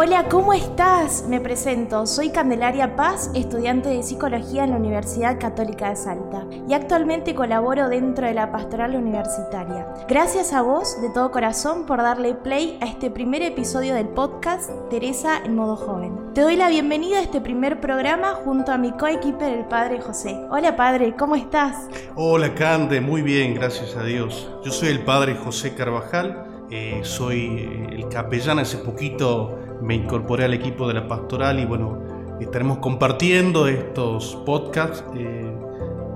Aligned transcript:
Hola, 0.00 0.28
¿cómo 0.28 0.52
estás? 0.52 1.24
Me 1.28 1.40
presento, 1.40 2.06
soy 2.06 2.30
Candelaria 2.30 2.94
Paz, 2.94 3.32
estudiante 3.34 3.88
de 3.88 4.04
Psicología 4.04 4.62
en 4.62 4.70
la 4.70 4.76
Universidad 4.76 5.40
Católica 5.40 5.90
de 5.90 5.96
Salta 5.96 6.46
y 6.68 6.72
actualmente 6.72 7.34
colaboro 7.34 7.88
dentro 7.88 8.24
de 8.24 8.32
la 8.32 8.52
Pastoral 8.52 8.94
Universitaria. 8.94 9.92
Gracias 10.08 10.52
a 10.52 10.62
vos 10.62 11.02
de 11.02 11.10
todo 11.10 11.32
corazón 11.32 11.84
por 11.84 11.98
darle 11.98 12.36
play 12.36 12.78
a 12.80 12.86
este 12.86 13.10
primer 13.10 13.42
episodio 13.42 13.92
del 13.92 14.06
podcast 14.06 14.70
Teresa 14.88 15.42
en 15.44 15.56
modo 15.56 15.74
joven. 15.74 16.32
Te 16.32 16.42
doy 16.42 16.54
la 16.54 16.68
bienvenida 16.68 17.18
a 17.18 17.22
este 17.22 17.40
primer 17.40 17.80
programa 17.80 18.34
junto 18.44 18.70
a 18.70 18.78
mi 18.78 18.92
coequiper 18.92 19.52
el 19.52 19.64
Padre 19.64 20.00
José. 20.00 20.38
Hola 20.52 20.76
Padre, 20.76 21.16
¿cómo 21.18 21.34
estás? 21.34 21.88
Hola 22.14 22.54
Cande, 22.54 23.00
muy 23.00 23.22
bien, 23.22 23.52
gracias 23.52 23.96
a 23.96 24.04
Dios. 24.04 24.48
Yo 24.64 24.70
soy 24.70 24.90
el 24.90 25.00
Padre 25.00 25.34
José 25.34 25.74
Carvajal, 25.74 26.46
eh, 26.70 27.00
soy 27.02 27.88
el 27.90 28.08
capellán 28.08 28.60
hace 28.60 28.76
poquito 28.76 29.58
me 29.82 29.94
incorporé 29.94 30.44
al 30.44 30.54
equipo 30.54 30.86
de 30.88 30.94
la 30.94 31.06
pastoral 31.06 31.60
y 31.60 31.64
bueno, 31.64 31.98
estaremos 32.40 32.78
compartiendo 32.78 33.66
estos 33.66 34.36
podcasts. 34.46 35.04
Eh, 35.16 35.52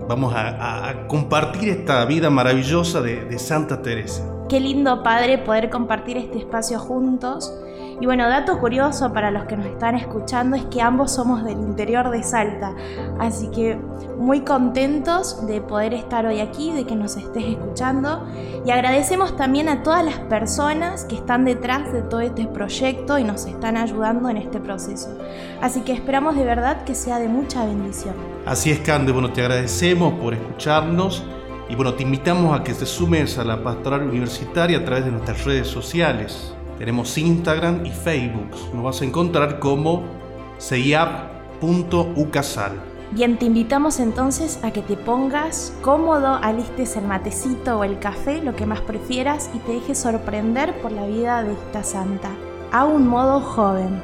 vamos 0.08 0.32
a, 0.34 1.06
compartir 1.08 1.68
esta 1.68 2.04
vida 2.04 2.30
maravillosa 2.30 3.00
de, 3.00 3.24
de 3.24 3.38
Santa 3.38 3.82
Teresa. 3.82 4.28
Qué 4.48 4.60
lindo, 4.60 5.02
Padre, 5.02 5.38
poder 5.38 5.70
compartir 5.70 6.16
este 6.16 6.38
espacio 6.38 6.78
juntos 6.78 7.52
y 8.00 8.06
bueno, 8.06 8.28
dato 8.28 8.58
curioso 8.58 9.12
para 9.12 9.30
los 9.30 9.44
que 9.44 9.56
nos 9.56 9.66
están 9.66 9.96
escuchando 9.96 10.56
es 10.56 10.64
que 10.64 10.82
ambos 10.82 11.12
somos 11.12 11.44
del 11.44 11.58
interior 11.58 12.10
de 12.10 12.22
Salta, 12.22 12.74
así 13.18 13.48
que 13.48 13.78
muy 14.18 14.40
contentos 14.40 15.46
de 15.46 15.60
poder 15.60 15.94
estar 15.94 16.26
hoy 16.26 16.40
aquí, 16.40 16.72
de 16.72 16.84
que 16.84 16.94
nos 16.94 17.16
estés 17.16 17.44
escuchando 17.44 18.26
y 18.64 18.70
agradecemos 18.70 19.36
también 19.36 19.68
a 19.68 19.82
todas 19.82 20.04
las 20.04 20.18
personas 20.18 21.04
que 21.04 21.16
están 21.16 21.44
detrás 21.44 21.92
de 21.92 22.02
todo 22.02 22.20
este 22.20 22.46
proyecto 22.46 23.18
y 23.18 23.24
nos 23.24 23.46
están 23.46 23.76
ayudando 23.76 24.28
en 24.28 24.36
este 24.36 24.60
proceso. 24.60 25.16
Así 25.60 25.80
que 25.80 25.92
esperamos 25.92 26.36
de 26.36 26.44
verdad 26.44 26.84
que 26.84 26.94
sea 26.94 27.18
de 27.18 27.28
mucha 27.28 27.64
bendición. 27.64 28.14
Así 28.46 28.70
es, 28.70 28.80
Cande, 28.80 29.12
bueno, 29.12 29.32
te 29.32 29.40
agradecemos 29.40 30.14
por 30.14 30.34
escucharnos. 30.34 31.24
Y 31.68 31.74
bueno, 31.74 31.94
te 31.94 32.02
invitamos 32.02 32.58
a 32.58 32.62
que 32.62 32.74
te 32.74 32.84
sumes 32.84 33.38
a 33.38 33.44
la 33.44 33.62
pastoral 33.62 34.02
universitaria 34.02 34.78
a 34.78 34.84
través 34.84 35.06
de 35.06 35.10
nuestras 35.10 35.44
redes 35.44 35.68
sociales. 35.68 36.54
Tenemos 36.78 37.18
Instagram 37.18 37.84
y 37.86 37.90
Facebook. 37.90 38.50
Nos 38.74 38.84
vas 38.84 39.02
a 39.02 39.04
encontrar 39.04 39.58
como 39.58 40.04
seiap.ucasal. 40.58 42.92
Bien, 43.12 43.38
te 43.38 43.44
invitamos 43.44 44.00
entonces 44.00 44.58
a 44.62 44.70
que 44.70 44.80
te 44.80 44.96
pongas 44.96 45.76
cómodo, 45.82 46.38
alistes 46.42 46.96
el 46.96 47.06
matecito 47.06 47.78
o 47.78 47.84
el 47.84 47.98
café, 47.98 48.40
lo 48.40 48.56
que 48.56 48.64
más 48.64 48.80
prefieras, 48.80 49.50
y 49.54 49.58
te 49.58 49.72
dejes 49.72 49.98
sorprender 49.98 50.80
por 50.80 50.92
la 50.92 51.06
vida 51.06 51.42
de 51.42 51.52
esta 51.52 51.82
santa, 51.82 52.30
a 52.72 52.86
un 52.86 53.06
modo 53.06 53.40
joven. 53.40 54.00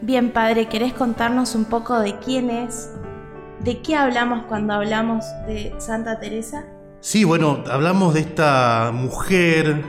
Bien, 0.00 0.32
padre, 0.32 0.68
¿querés 0.68 0.92
contarnos 0.92 1.54
un 1.54 1.64
poco 1.64 1.98
de 1.98 2.18
quién 2.18 2.50
es, 2.50 2.93
¿De 3.64 3.80
qué 3.80 3.96
hablamos 3.96 4.42
cuando 4.46 4.74
hablamos 4.74 5.24
de 5.46 5.72
Santa 5.78 6.20
Teresa? 6.20 6.66
Sí, 7.00 7.24
bueno, 7.24 7.64
hablamos 7.70 8.12
de 8.12 8.20
esta 8.20 8.90
mujer, 8.92 9.82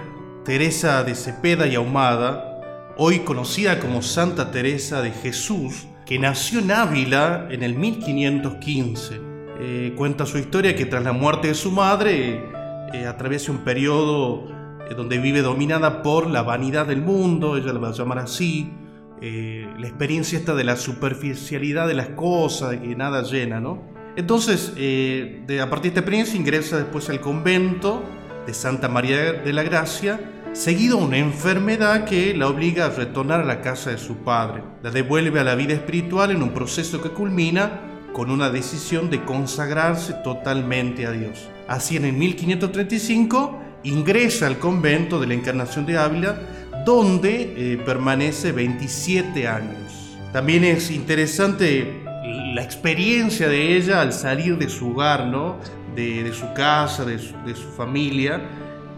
Teresa 0.45 1.03
de 1.03 1.13
Cepeda 1.13 1.67
y 1.67 1.75
Ahumada, 1.75 2.61
hoy 2.95 3.19
conocida 3.19 3.81
como 3.81 4.01
Santa 4.01 4.49
Teresa 4.49 5.01
de 5.01 5.11
Jesús, 5.11 5.87
que 6.05 6.17
nació 6.17 6.59
en 6.59 6.71
Ávila 6.71 7.49
en 7.51 7.63
el 7.63 7.75
1515. 7.75 9.19
Eh, 9.59 9.93
cuenta 9.97 10.25
su 10.25 10.37
historia 10.37 10.73
que 10.73 10.85
tras 10.85 11.03
la 11.03 11.11
muerte 11.11 11.49
de 11.49 11.53
su 11.53 11.69
madre 11.69 12.45
eh, 12.93 13.05
atraviesa 13.05 13.51
un 13.51 13.65
periodo 13.65 14.47
eh, 14.89 14.93
donde 14.95 15.17
vive 15.17 15.41
dominada 15.41 16.01
por 16.01 16.29
la 16.29 16.43
vanidad 16.43 16.85
del 16.85 17.01
mundo, 17.01 17.57
ella 17.57 17.73
lo 17.73 17.81
va 17.81 17.89
a 17.89 17.91
llamar 17.91 18.19
así, 18.19 18.71
eh, 19.21 19.67
la 19.77 19.87
experiencia 19.87 20.37
esta 20.37 20.55
de 20.55 20.63
la 20.63 20.75
superficialidad 20.75 21.87
de 21.87 21.93
las 21.93 22.09
cosas, 22.09 22.71
de 22.71 22.81
que 22.81 22.95
nada 22.95 23.23
llena, 23.23 23.59
¿no? 23.59 23.81
Entonces, 24.15 24.73
eh, 24.77 25.43
de, 25.45 25.61
a 25.61 25.69
partir 25.69 25.83
de 25.83 25.87
esta 25.89 25.99
experiencia 26.01 26.39
ingresa 26.39 26.77
después 26.77 27.09
al 27.09 27.19
convento 27.19 28.03
de 28.45 28.53
Santa 28.53 28.87
María 28.87 29.33
de 29.33 29.53
la 29.53 29.63
Gracia, 29.63 30.19
seguido 30.53 30.97
una 30.97 31.17
enfermedad 31.17 32.05
que 32.05 32.33
la 32.33 32.47
obliga 32.47 32.85
a 32.85 32.89
retornar 32.89 33.41
a 33.41 33.45
la 33.45 33.61
casa 33.61 33.89
de 33.89 33.97
su 33.97 34.17
padre. 34.17 34.63
La 34.83 34.91
devuelve 34.91 35.39
a 35.39 35.43
la 35.43 35.55
vida 35.55 35.73
espiritual 35.73 36.31
en 36.31 36.41
un 36.41 36.51
proceso 36.51 37.01
que 37.01 37.09
culmina 37.09 37.81
con 38.13 38.31
una 38.31 38.49
decisión 38.49 39.09
de 39.09 39.25
consagrarse 39.25 40.13
totalmente 40.23 41.05
a 41.05 41.11
Dios. 41.11 41.49
Así 41.67 41.97
en 41.97 42.05
el 42.05 42.13
1535 42.13 43.61
ingresa 43.83 44.47
al 44.47 44.57
convento 44.57 45.19
de 45.19 45.27
la 45.27 45.33
Encarnación 45.33 45.85
de 45.85 45.97
Ávila, 45.97 46.39
donde 46.85 47.73
eh, 47.73 47.77
permanece 47.77 48.51
27 48.51 49.47
años. 49.47 50.17
También 50.31 50.63
es 50.63 50.91
interesante 50.91 52.03
la 52.53 52.63
experiencia 52.63 53.49
de 53.49 53.75
ella 53.75 54.01
al 54.01 54.13
salir 54.13 54.57
de 54.57 54.69
su 54.69 54.91
hogar, 54.91 55.25
¿no? 55.27 55.57
de, 55.95 56.31
su 56.33 56.53
casa, 56.53 57.05
de 57.05 57.19
su, 57.19 57.69
familia, 57.75 58.41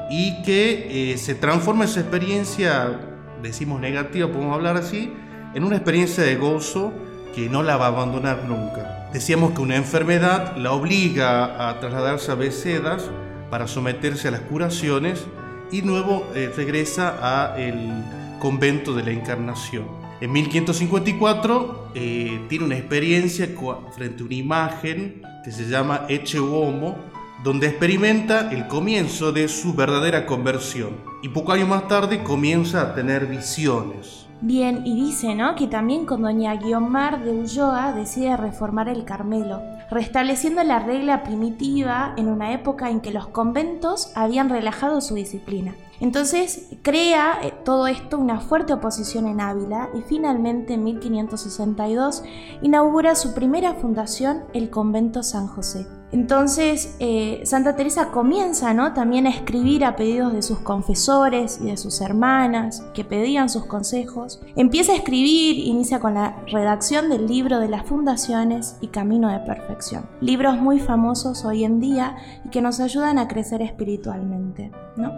y 0.09 0.42
que 0.44 1.12
eh, 1.14 1.18
se 1.18 1.36
transforma 1.36 1.86
esa 1.86 2.00
experiencia, 2.00 3.00
decimos 3.42 3.80
negativa, 3.80 4.28
podemos 4.28 4.56
hablar 4.56 4.78
así, 4.78 5.14
en 5.54 5.64
una 5.64 5.75
experiencia 5.75 6.24
de 6.24 6.36
gozo 6.36 6.94
que 7.36 7.50
no 7.50 7.64
la 7.64 7.78
va 7.78 7.86
a 7.86 7.90
abandonar 7.90 8.46
nunca. 8.48 9.09
Decíamos 9.14 9.52
que 9.52 9.62
una 9.62 9.75
enfermedad 9.75 10.58
la 10.58 10.72
obliga 10.72 11.69
a 11.69 11.80
trasladarse 11.80 12.31
a 12.31 12.36
Becedas 12.36 13.09
para 13.50 13.68
someterse 13.68 14.28
a 14.28 14.31
las 14.31 14.42
curaciones 14.42 15.25
y 15.72 15.82
luego 15.82 16.28
eh, 16.34 16.52
regresa 16.56 17.18
a 17.22 17.58
el 17.60 17.92
convento 18.40 18.94
de 18.94 19.04
la 19.04 19.12
Encarnación. 19.12 19.86
En 20.20 20.32
1554 20.32 21.92
eh, 21.94 22.40
tiene 22.50 22.66
una 22.66 22.78
experiencia 22.78 23.50
frente 23.96 24.24
a 24.24 24.26
una 24.26 24.36
imagen 24.36 25.22
que 25.44 25.52
se 25.52 25.68
llama 25.70 26.06
Eche 26.10 26.40
Uomo, 26.40 26.98
donde 27.44 27.68
experimenta 27.68 28.52
el 28.52 28.68
comienzo 28.68 29.32
de 29.32 29.48
su 29.48 29.74
verdadera 29.74 30.26
conversión. 30.26 30.98
Y 31.22 31.30
poco 31.30 31.52
años 31.52 31.70
más 31.70 31.88
tarde 31.88 32.24
comienza 32.24 32.82
a 32.82 32.96
tener 32.96 33.28
visiones. 33.28 34.27
Bien, 34.40 34.86
y 34.86 34.96
dice, 34.96 35.34
¿no? 35.34 35.56
Que 35.56 35.66
también 35.66 36.06
con 36.06 36.22
doña 36.22 36.56
Guiomar 36.56 37.24
de 37.24 37.31
Ulloa 37.31 37.94
decide 37.94 38.38
reformar 38.38 38.88
el 38.88 39.03
Carmelo, 39.03 39.64
restableciendo 39.90 40.64
la 40.64 40.78
regla 40.78 41.24
primitiva 41.24 42.14
en 42.18 42.28
una 42.28 42.53
época 42.53 42.92
en 42.92 43.02
que 43.02 43.12
los 43.12 43.28
conventos 43.28 44.12
habían 44.16 44.50
relajado 44.50 45.02
su 45.02 45.16
disciplina. 45.16 45.74
Entonces 46.00 46.69
crea 46.81 47.40
eh, 47.41 47.53
todo 47.66 47.88
esto 47.88 48.18
una 48.18 48.40
fuerte 48.40 48.74
oposición 48.74 49.28
en 49.28 49.41
Ávila 49.41 49.90
y 49.96 50.02
finalmente 50.02 50.74
en 50.74 50.84
1562 50.84 52.24
inaugura 52.62 53.16
su 53.16 53.33
primera 53.33 53.74
fundación, 53.75 54.44
el 54.54 54.69
convento 54.69 55.24
San 55.24 55.48
José. 55.48 55.88
Entonces, 56.13 56.95
eh, 57.00 57.42
Santa 57.44 57.75
Teresa 57.75 58.12
comienza 58.12 58.74
¿no? 58.74 58.94
también 58.94 59.27
a 59.27 59.30
escribir 59.30 59.83
a 59.83 59.98
pedidos 59.98 60.31
de 60.31 60.42
sus 60.42 60.60
confesores 60.60 61.60
y 61.62 61.66
de 61.66 61.75
sus 61.75 62.00
hermanas 62.00 62.81
que 62.94 63.04
pedían 63.04 63.50
sus 63.50 63.66
consejos. 63.66 64.39
Empieza 64.56 64.94
a 64.94 64.95
escribir, 64.95 65.60
inicia 65.60 66.00
con 66.00 66.13
la 66.13 66.38
redacción 66.48 67.10
del 67.10 67.27
libro 67.27 67.60
de 67.60 67.68
las 67.68 67.83
fundaciones 67.83 68.77
y 68.80 68.88
Camino 68.88 69.30
de 69.30 69.39
Perfección. 69.39 70.06
Libros 70.22 70.57
muy 70.57 70.80
famosos 70.80 71.44
hoy 71.44 71.66
en 71.66 71.81
día 71.81 72.16
y 72.45 72.50
que 72.50 72.62
nos 72.62 72.80
ayudan 72.80 73.19
a 73.19 73.27
crecer 73.27 73.62
espiritualmente. 73.62 74.72
¿no? 74.95 75.12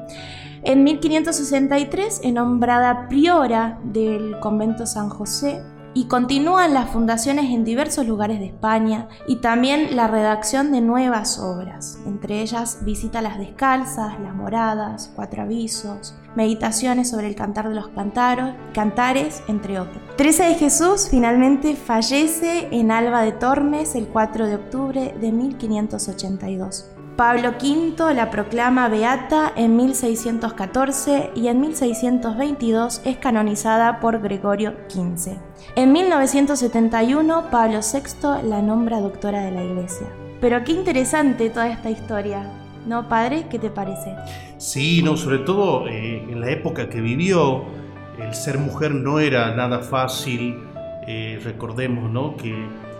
En 0.70 0.84
1563 0.84 2.22
es 2.24 2.32
nombrada 2.32 3.08
priora 3.08 3.80
del 3.86 4.40
convento 4.40 4.86
San 4.86 5.10
José 5.10 5.64
y 5.96 6.08
continúan 6.08 6.76
las 6.76 6.92
fundaciones 6.92 7.46
en 7.46 7.64
diversos 7.64 8.06
lugares 8.06 8.38
de 8.38 8.46
España 8.46 9.08
y 9.28 9.38
también 9.38 9.96
la 9.96 10.06
redacción 10.06 10.72
de 10.72 10.82
nuevas 10.82 11.40
obras, 11.40 11.98
entre 12.06 12.44
ellas 12.44 12.86
Visita 12.86 13.24
las 13.24 13.40
Descalzas, 13.40 14.20
Las 14.20 14.36
Moradas, 14.36 15.12
Cuatro 15.16 15.42
Avisos, 15.42 16.14
Meditaciones 16.36 17.10
sobre 17.10 17.26
el 17.26 17.36
Cantar 17.36 17.70
de 17.70 17.74
los 17.74 17.88
Cantaros, 17.88 18.54
Cantares, 18.72 19.42
entre 19.48 19.80
otros. 19.80 20.04
Teresa 20.18 20.46
de 20.46 20.54
Jesús 20.54 21.08
finalmente 21.10 21.76
fallece 21.76 22.68
en 22.70 22.92
Alba 22.92 23.24
de 23.24 23.32
Tormes 23.32 23.96
el 23.96 24.08
4 24.08 24.46
de 24.46 24.54
octubre 24.54 25.16
de 25.20 25.32
1582. 25.32 26.92
Pablo 27.20 27.56
V 27.62 28.14
la 28.14 28.32
proclama 28.32 28.88
beata 28.88 29.52
en 29.58 29.76
1614 29.76 31.32
y 31.36 31.50
en 31.50 31.60
1622 31.60 33.02
es 33.04 33.18
canonizada 33.18 34.00
por 34.00 34.22
Gregorio 34.22 34.74
XV. 34.88 35.34
En 35.76 35.92
1971 35.92 37.50
Pablo 37.52 37.80
VI 37.82 38.48
la 38.48 38.62
nombra 38.62 39.02
doctora 39.02 39.42
de 39.42 39.52
la 39.52 39.66
Iglesia. 39.66 40.08
Pero 40.40 40.64
qué 40.64 40.72
interesante 40.72 41.50
toda 41.50 41.68
esta 41.68 41.90
historia, 41.90 42.50
¿no, 42.88 43.10
padre? 43.10 43.48
¿Qué 43.52 43.60
te 43.60 43.70
parece? 43.70 44.16
Sí, 44.58 45.04
no, 45.04 45.18
sobre 45.18 45.40
todo 45.40 45.90
eh, 45.90 46.24
en 46.24 46.40
la 46.40 46.50
época 46.52 46.88
que 46.88 47.02
vivió, 47.02 47.66
el 48.18 48.34
ser 48.34 48.60
mujer 48.60 48.96
no 48.96 49.20
era 49.20 49.54
nada 49.58 49.80
fácil. 49.80 50.58
Eh, 51.06 51.38
recordemos, 51.44 52.10
¿no? 52.10 52.38
Que 52.38 52.56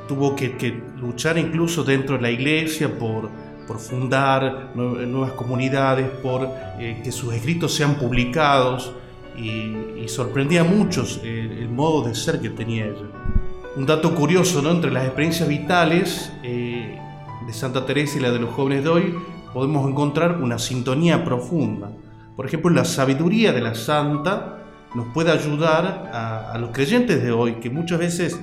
tuvo 0.10 0.36
que, 0.36 0.58
que 0.58 0.78
luchar 0.98 1.38
incluso 1.38 1.86
dentro 1.86 2.18
de 2.18 2.22
la 2.24 2.32
iglesia 2.32 2.90
por 3.00 3.30
por 3.70 3.78
fundar 3.78 4.72
nuevas 4.74 5.34
comunidades, 5.34 6.10
por 6.24 6.50
eh, 6.80 7.02
que 7.04 7.12
sus 7.12 7.36
escritos 7.36 7.72
sean 7.72 8.00
publicados 8.00 8.92
y, 9.38 10.08
sorprendía 10.08 10.62
a 10.62 10.64
muchos 10.64 11.22
eh, 11.24 11.60
el 11.60 11.70
modo 11.70 12.02
de 12.02 12.16
ser 12.16 12.42
que 12.42 12.50
tenía 12.50 12.86
ella. 12.86 13.06
Un 13.76 13.86
dato 13.86 14.16
curioso, 14.16 14.64
¿no? 14.64 14.72
entre 14.72 14.90
las 14.90 15.04
experiencias 15.06 15.48
vitales 15.48 16.34
eh, 16.42 16.98
de 17.46 17.54
Santa 17.54 17.86
Teresa 17.86 18.18
y 18.18 18.22
la 18.22 18.32
de 18.32 18.40
los 18.40 18.50
jóvenes 18.50 18.84
de 18.84 18.90
hoy, 18.90 19.16
podemos 19.54 19.88
encontrar 19.88 20.42
una 20.42 20.58
sintonía 20.58 21.24
profunda. 21.24 21.92
Por 22.36 22.48
ejemplo, 22.48 22.72
la 22.72 22.86
sabiduría 22.86 23.54
de 23.54 23.62
la 23.62 23.76
santa 23.76 24.64
nos 24.96 25.10
puede 25.14 25.32
ayudar 25.32 26.10
a, 26.12 26.54
a 26.54 26.58
los 26.58 26.72
creyentes 26.72 27.22
de 27.22 27.32
hoy, 27.32 27.60
que 27.62 27.70
muchas 27.70 28.00
veces 28.00 28.42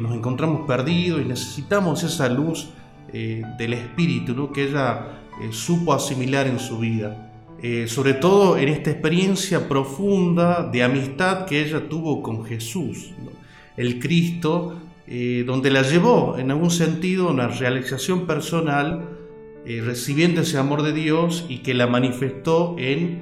nos 0.00 0.14
encontramos 0.14 0.68
perdidos 0.68 1.22
y 1.22 1.24
necesitamos 1.24 2.04
esa 2.04 2.28
luz 2.28 2.68
eh, 3.12 3.42
del 3.58 3.74
espíritu 3.74 4.52
que 4.52 4.64
ella 4.64 5.20
eh, 5.40 5.48
supo 5.50 5.92
asimilar 5.92 6.46
en 6.46 6.58
su 6.58 6.78
vida. 6.78 7.30
Eh, 7.62 7.86
sobre 7.86 8.14
todo 8.14 8.58
en 8.58 8.68
esta 8.68 8.90
experiencia 8.90 9.68
profunda 9.68 10.68
de 10.72 10.82
amistad 10.82 11.46
que 11.46 11.62
ella 11.62 11.88
tuvo 11.88 12.22
con 12.22 12.44
Jesús, 12.44 13.12
el 13.76 14.00
Cristo, 14.00 14.78
donde 15.46 15.70
la 15.70 15.82
llevó 15.82 16.38
en 16.38 16.50
algún 16.50 16.70
sentido 16.70 17.28
a 17.28 17.32
una 17.32 17.48
realización 17.48 18.26
personal, 18.26 19.10
recibiendo 19.66 20.40
ese 20.40 20.56
amor 20.56 20.82
de 20.82 20.94
Dios 20.94 21.44
y 21.50 21.58
que 21.58 21.74
la 21.74 21.86
manifestó 21.86 22.76
en 22.78 23.20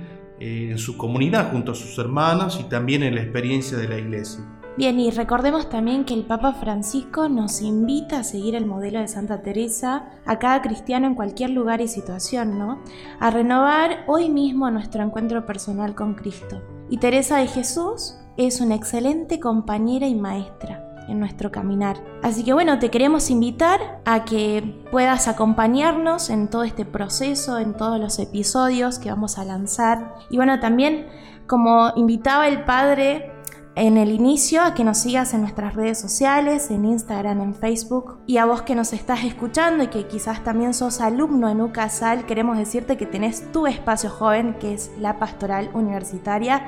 su 0.79 0.97
comunidad 0.97 1.51
junto 1.51 1.73
a 1.73 1.75
sus 1.75 1.99
hermanas 1.99 2.61
y 2.61 2.69
también 2.69 3.03
en 3.03 3.17
la 3.17 3.23
experiencia 3.23 3.77
de 3.77 3.89
la 3.89 3.99
iglesia. 3.99 4.60
Bien, 4.77 5.01
y 5.01 5.11
recordemos 5.11 5.69
también 5.69 6.05
que 6.05 6.15
el 6.15 6.25
Papa 6.25 6.55
Francisco 6.55 7.29
nos 7.29 7.61
invita 7.61 8.21
a 8.21 8.25
seguir 8.25 8.55
el 8.55 8.67
modelo 8.67 9.01
de 9.01 9.09
Santa 9.09 9.43
Teresa 9.43 10.11
a 10.25 10.39
cada 10.39 10.63
cristiano 10.63 11.07
en 11.07 11.17
cualquier 11.17 11.51
lugar 11.51 11.81
y 11.81 11.89
situación, 11.89 12.59
¿no? 12.59 12.79
A 13.19 13.31
renovar 13.31 14.05
hoy 14.07 14.31
mismo 14.31 14.71
nuestro 14.71 15.03
encuentro 15.03 15.45
personal 15.45 15.95
con 15.95 16.15
Cristo. 16.15 16.63
Y 16.89 16.99
Teresa 16.99 17.39
de 17.39 17.49
Jesús 17.49 18.17
es 18.37 18.61
una 18.61 18.77
excelente 18.77 19.41
compañera 19.41 20.07
y 20.07 20.15
maestra 20.15 20.87
en 21.09 21.19
nuestro 21.19 21.51
caminar. 21.51 21.97
Así 22.23 22.45
que 22.45 22.53
bueno, 22.53 22.79
te 22.79 22.91
queremos 22.91 23.29
invitar 23.29 24.01
a 24.05 24.25
que 24.25 24.83
puedas 24.93 25.27
acompañarnos 25.27 26.31
en 26.31 26.49
todo 26.49 26.63
este 26.63 26.85
proceso, 26.85 27.59
en 27.59 27.77
todos 27.77 27.99
los 27.99 28.19
episodios 28.21 29.01
que 29.01 29.11
vamos 29.11 29.37
a 29.37 29.45
lanzar. 29.45 30.15
Y 30.31 30.37
bueno, 30.37 30.61
también 30.61 31.07
como 31.49 31.93
invitaba 31.97 32.47
el 32.47 32.65
Padre 32.65 33.33
en 33.81 33.97
el 33.97 34.11
inicio 34.11 34.63
a 34.63 34.75
que 34.75 34.85
nos 34.85 34.99
sigas 34.99 35.33
en 35.33 35.41
nuestras 35.41 35.75
redes 35.75 35.99
sociales, 35.99 36.71
en 36.71 36.85
Instagram, 36.85 37.41
en 37.41 37.55
Facebook. 37.55 38.19
Y 38.27 38.37
a 38.37 38.45
vos 38.45 38.61
que 38.61 38.75
nos 38.75 38.93
estás 38.93 39.25
escuchando 39.25 39.83
y 39.83 39.87
que 39.87 40.07
quizás 40.07 40.45
también 40.45 40.75
sos 40.75 41.01
alumno 41.01 41.49
en 41.49 41.63
UCASAL, 41.63 42.27
queremos 42.27 42.59
decirte 42.59 42.99
que 42.99 43.07
tenés 43.07 43.51
tu 43.53 43.67
espacio 43.67 44.11
joven, 44.11 44.55
que 44.61 44.75
es 44.75 44.91
la 44.99 45.19
pastoral 45.19 45.71
universitaria, 45.73 46.67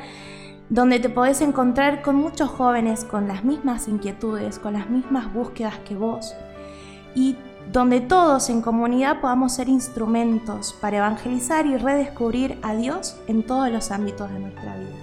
donde 0.71 1.01
te 1.01 1.11
podés 1.11 1.43
encontrar 1.43 2.01
con 2.01 2.17
muchos 2.17 2.49
jóvenes 2.49 3.05
con 3.05 3.29
las 3.29 3.45
mismas 3.45 3.89
inquietudes, 3.89 4.59
con 4.59 4.73
las 4.73 4.89
mismas 4.89 5.35
búsquedas 5.35 5.79
que 5.81 5.95
vos. 5.95 6.35
Y 7.15 7.37
donde 7.71 8.01
todos 8.01 8.49
en 8.49 8.63
comunidad 8.63 9.21
podamos 9.21 9.53
ser 9.53 9.69
instrumentos 9.69 10.75
para 10.81 10.97
evangelizar 10.97 11.67
y 11.67 11.77
redescubrir 11.77 12.59
a 12.63 12.75
Dios 12.75 13.19
en 13.27 13.43
todos 13.43 13.71
los 13.71 13.91
ámbitos 13.91 14.33
de 14.33 14.39
nuestra 14.39 14.77
vida. 14.79 15.02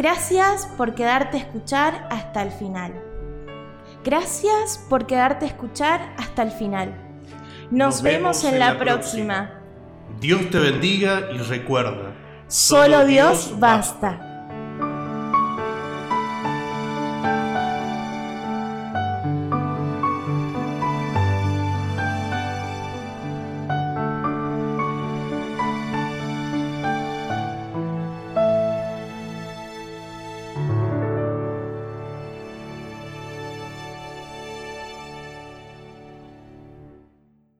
Gracias 0.00 0.66
por 0.78 0.94
quedarte 0.94 1.36
a 1.36 1.40
escuchar 1.40 2.08
hasta 2.10 2.40
el 2.40 2.50
final. 2.52 2.94
Gracias 4.02 4.82
por 4.88 5.06
quedarte 5.06 5.44
a 5.44 5.48
escuchar 5.48 6.14
hasta 6.16 6.42
el 6.42 6.52
final. 6.52 6.94
Nos, 7.70 8.00
vemos, 8.00 8.42
en, 8.44 8.58
la, 8.58 8.78
próxima. 8.78 9.60
Dios 10.18 10.48
te 10.48 10.58
bendiga 10.58 11.28
y 11.34 11.36
recuerda. 11.36 12.14
Solo, 12.48 13.04
Dios, 13.04 13.52
basta. 13.58 14.29